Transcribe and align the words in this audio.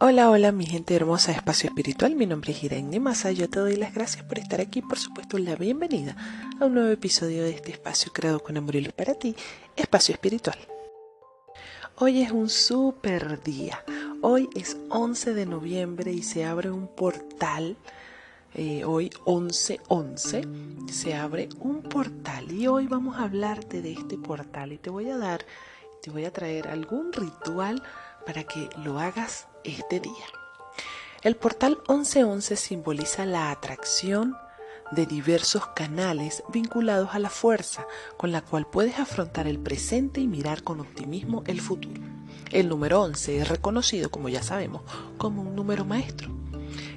Hola, 0.00 0.28
hola, 0.28 0.50
mi 0.50 0.66
gente 0.66 0.96
hermosa 0.96 1.30
de 1.30 1.38
Espacio 1.38 1.68
Espiritual. 1.68 2.16
Mi 2.16 2.26
nombre 2.26 2.50
es 2.50 2.64
Irene 2.64 2.98
Masa. 2.98 3.30
Yo 3.30 3.48
te 3.48 3.60
doy 3.60 3.76
las 3.76 3.94
gracias 3.94 4.24
por 4.24 4.40
estar 4.40 4.60
aquí. 4.60 4.82
Por 4.82 4.98
supuesto, 4.98 5.38
la 5.38 5.54
bienvenida 5.54 6.16
a 6.60 6.64
un 6.64 6.74
nuevo 6.74 6.90
episodio 6.90 7.44
de 7.44 7.50
este 7.50 7.70
espacio 7.70 8.12
creado 8.12 8.40
con 8.40 8.56
amor 8.56 8.74
y 8.74 8.80
luz 8.80 8.92
para 8.92 9.14
ti, 9.14 9.36
Espacio 9.76 10.12
Espiritual. 10.12 10.58
Hoy 11.94 12.22
es 12.22 12.32
un 12.32 12.50
super 12.50 13.40
día. 13.44 13.84
Hoy 14.20 14.50
es 14.56 14.76
11 14.88 15.32
de 15.32 15.46
noviembre 15.46 16.10
y 16.10 16.24
se 16.24 16.44
abre 16.44 16.72
un 16.72 16.88
portal. 16.88 17.76
Eh, 18.52 18.84
hoy 18.84 19.10
11-11 19.26 20.88
se 20.90 21.14
abre 21.14 21.48
un 21.60 21.82
portal 21.82 22.50
y 22.50 22.66
hoy 22.66 22.88
vamos 22.88 23.16
a 23.16 23.24
hablarte 23.24 23.80
de 23.80 23.92
este 23.92 24.18
portal 24.18 24.72
y 24.72 24.78
te 24.78 24.90
voy 24.90 25.08
a 25.10 25.16
dar, 25.16 25.46
te 26.02 26.10
voy 26.10 26.24
a 26.24 26.32
traer 26.32 26.66
algún 26.66 27.12
ritual 27.12 27.80
para 28.26 28.44
que 28.44 28.68
lo 28.82 28.98
hagas 28.98 29.48
este 29.64 30.00
día. 30.00 30.26
El 31.22 31.36
portal 31.36 31.78
1111 31.88 32.56
simboliza 32.56 33.24
la 33.24 33.50
atracción 33.50 34.36
de 34.92 35.06
diversos 35.06 35.66
canales 35.68 36.42
vinculados 36.52 37.14
a 37.14 37.18
la 37.18 37.30
fuerza 37.30 37.86
con 38.16 38.32
la 38.32 38.42
cual 38.42 38.66
puedes 38.66 38.98
afrontar 38.98 39.46
el 39.46 39.58
presente 39.58 40.20
y 40.20 40.26
mirar 40.26 40.62
con 40.62 40.80
optimismo 40.80 41.42
el 41.46 41.60
futuro. 41.60 42.00
El 42.50 42.68
número 42.68 43.02
11 43.02 43.38
es 43.38 43.48
reconocido, 43.48 44.10
como 44.10 44.28
ya 44.28 44.42
sabemos, 44.42 44.82
como 45.18 45.42
un 45.42 45.56
número 45.56 45.84
maestro, 45.84 46.30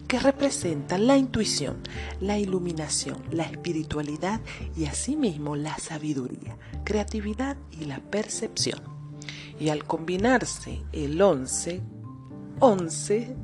que 0.08 0.20
representa 0.20 0.98
la 0.98 1.18
intuición, 1.18 1.78
la 2.20 2.38
iluminación, 2.38 3.24
la 3.32 3.44
espiritualidad 3.44 4.42
y 4.76 4.86
asimismo 4.86 5.56
la 5.56 5.78
sabiduría, 5.80 6.58
creatividad 6.84 7.58
y 7.72 7.86
la 7.86 8.00
percepción. 8.00 8.97
Y 9.60 9.70
al 9.70 9.86
combinarse 9.86 10.84
el 10.92 11.22
11 11.22 11.82
11, 12.60 13.36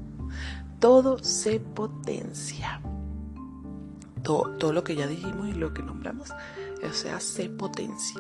todo 0.80 1.24
se 1.24 1.60
potencia. 1.60 2.82
Todo, 4.24 4.58
todo, 4.58 4.74
lo 4.74 4.84
que 4.84 4.96
ya 4.96 5.06
dijimos 5.06 5.50
y 5.50 5.54
lo 5.54 5.74
que 5.74 5.84
nombramos, 5.84 6.32
o 6.32 6.94
sea, 6.94 7.20
se 7.20 7.50
potencia. 7.50 8.20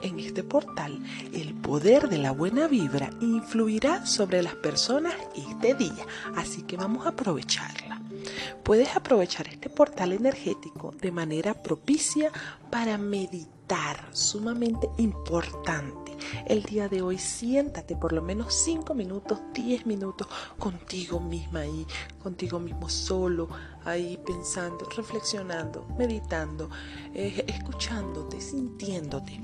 En 0.00 0.18
este 0.20 0.42
portal, 0.42 1.02
el 1.34 1.52
poder 1.54 2.08
de 2.08 2.18
la 2.18 2.30
buena 2.30 2.68
vibra 2.68 3.10
influirá 3.20 4.06
sobre 4.06 4.42
las 4.42 4.54
personas 4.54 5.14
este 5.34 5.74
día, 5.74 6.06
así 6.36 6.62
que 6.62 6.76
vamos 6.76 7.04
a 7.06 7.10
aprovecharla. 7.10 8.00
Puedes 8.62 8.96
aprovechar 8.96 9.48
este 9.48 9.68
portal 9.68 10.12
energético 10.12 10.94
de 11.00 11.10
manera 11.10 11.54
propicia 11.54 12.30
para 12.70 12.96
meditar, 12.96 13.61
sumamente 14.12 14.88
importante 14.98 16.02
el 16.46 16.62
día 16.62 16.88
de 16.88 17.02
hoy 17.02 17.18
siéntate 17.18 17.96
por 17.96 18.12
lo 18.12 18.22
menos 18.22 18.54
5 18.54 18.94
minutos, 18.94 19.40
10 19.54 19.86
minutos 19.86 20.26
contigo 20.58 21.20
misma 21.20 21.60
ahí, 21.60 21.86
contigo 22.22 22.58
mismo 22.58 22.88
solo, 22.88 23.48
ahí 23.84 24.18
pensando, 24.24 24.88
reflexionando, 24.96 25.86
meditando, 25.98 26.70
eh, 27.14 27.44
escuchándote, 27.48 28.40
sintiéndote. 28.40 29.40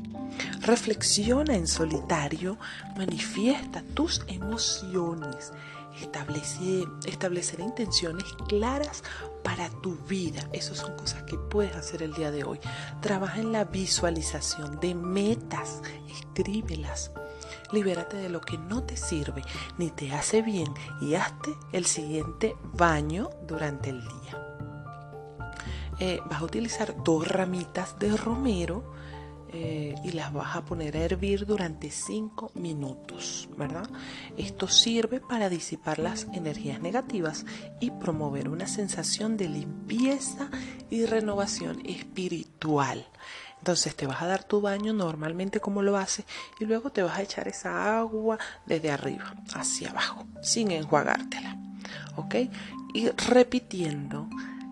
Reflexiona 0.60 1.54
en 1.54 1.66
solitario, 1.66 2.58
manifiesta 2.96 3.82
tus 3.94 4.22
emociones 4.28 5.52
establecer 6.02 7.60
intenciones 7.60 8.24
claras 8.48 9.02
para 9.42 9.68
tu 9.68 9.96
vida. 10.08 10.48
Esas 10.52 10.78
son 10.78 10.96
cosas 10.96 11.22
que 11.24 11.38
puedes 11.38 11.74
hacer 11.74 12.02
el 12.02 12.14
día 12.14 12.30
de 12.30 12.44
hoy. 12.44 12.60
Trabaja 13.00 13.40
en 13.40 13.52
la 13.52 13.64
visualización 13.64 14.80
de 14.80 14.94
metas, 14.94 15.82
escríbelas. 16.08 17.10
Libérate 17.72 18.16
de 18.16 18.28
lo 18.28 18.40
que 18.40 18.58
no 18.58 18.82
te 18.82 18.96
sirve 18.96 19.42
ni 19.76 19.90
te 19.90 20.12
hace 20.12 20.42
bien 20.42 20.72
y 21.00 21.14
hazte 21.14 21.54
el 21.72 21.84
siguiente 21.86 22.56
baño 22.72 23.30
durante 23.46 23.90
el 23.90 24.02
día. 24.02 24.56
Eh, 26.00 26.20
vas 26.30 26.40
a 26.40 26.44
utilizar 26.44 26.94
dos 27.02 27.26
ramitas 27.26 27.98
de 27.98 28.16
romero 28.16 28.84
eh, 29.50 29.87
y 30.08 30.12
las 30.12 30.32
vas 30.32 30.56
a 30.56 30.64
poner 30.64 30.96
a 30.96 31.00
hervir 31.00 31.44
durante 31.44 31.90
5 31.90 32.52
minutos, 32.54 33.46
¿verdad? 33.58 33.88
Esto 34.38 34.66
sirve 34.66 35.20
para 35.20 35.50
disipar 35.50 35.98
las 35.98 36.26
energías 36.32 36.80
negativas 36.80 37.44
y 37.78 37.90
promover 37.90 38.48
una 38.48 38.66
sensación 38.66 39.36
de 39.36 39.50
limpieza 39.50 40.48
y 40.88 41.04
renovación 41.04 41.84
espiritual. 41.84 43.06
Entonces 43.58 43.94
te 43.96 44.06
vas 44.06 44.22
a 44.22 44.26
dar 44.26 44.44
tu 44.44 44.62
baño 44.62 44.94
normalmente 44.94 45.60
como 45.60 45.82
lo 45.82 45.98
haces 45.98 46.24
y 46.58 46.64
luego 46.64 46.90
te 46.90 47.02
vas 47.02 47.18
a 47.18 47.22
echar 47.22 47.46
esa 47.46 47.98
agua 47.98 48.38
desde 48.64 48.90
arriba 48.90 49.34
hacia 49.52 49.90
abajo 49.90 50.26
sin 50.42 50.70
enjuagártela. 50.70 51.58
¿Ok? 52.16 52.34
Y 52.94 53.10
repitiendo 53.10 54.26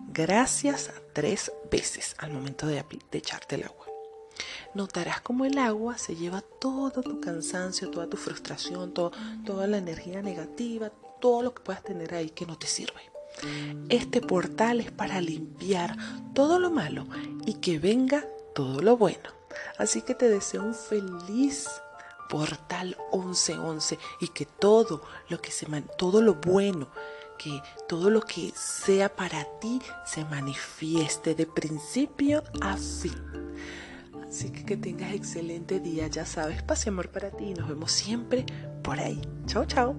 gracias 0.07 0.91
tres 1.13 1.51
veces 1.69 2.15
al 2.17 2.31
momento 2.31 2.65
de, 2.65 2.83
de 3.11 3.17
echarte 3.19 3.55
el 3.55 3.65
agua 3.65 3.86
notarás 4.77 5.21
como 5.21 5.43
el 5.43 5.57
agua 5.57 5.97
se 5.97 6.15
lleva 6.15 6.41
todo 6.41 7.01
tu 7.01 7.19
cansancio, 7.19 7.89
toda 7.89 8.07
tu 8.07 8.15
frustración, 8.15 8.93
toda 8.93 9.67
la 9.67 9.77
energía 9.77 10.21
negativa, 10.21 10.91
todo 11.19 11.41
lo 11.41 11.53
que 11.53 11.63
puedas 11.63 11.83
tener 11.83 12.13
ahí 12.13 12.29
que 12.29 12.45
no 12.45 12.57
te 12.57 12.67
sirve. 12.67 13.01
Este 13.89 14.21
portal 14.21 14.79
es 14.79 14.91
para 14.91 15.19
limpiar 15.19 15.97
todo 16.33 16.59
lo 16.59 16.69
malo 16.69 17.07
y 17.45 17.55
que 17.55 17.79
venga 17.79 18.23
todo 18.53 18.81
lo 18.81 18.97
bueno. 18.97 19.29
Así 19.77 20.01
que 20.03 20.15
te 20.15 20.29
deseo 20.29 20.63
un 20.63 20.75
feliz 20.75 21.67
portal 22.29 22.97
1111 23.11 23.97
y 24.21 24.27
que 24.29 24.45
todo 24.45 25.01
lo 25.29 25.41
que 25.41 25.51
se 25.51 25.65
todo 25.97 26.21
lo 26.21 26.35
bueno 26.35 26.87
que 27.37 27.61
todo 27.87 28.09
lo 28.09 28.21
que 28.21 28.51
sea 28.55 29.15
para 29.15 29.45
ti 29.59 29.79
se 30.05 30.25
manifieste 30.25 31.35
de 31.35 31.45
principio 31.45 32.43
a 32.61 32.75
fin. 32.77 33.36
Así 34.27 34.49
que 34.49 34.65
que 34.65 34.77
tengas 34.77 35.13
excelente 35.13 35.79
día, 35.79 36.07
ya 36.07 36.25
sabes, 36.25 36.61
paz 36.61 36.85
y 36.85 36.89
amor 36.89 37.09
para 37.09 37.31
ti 37.31 37.45
y 37.45 37.53
nos 37.53 37.69
vemos 37.69 37.91
siempre 37.91 38.45
por 38.83 38.99
ahí. 38.99 39.21
Chao, 39.45 39.65
chao. 39.65 39.95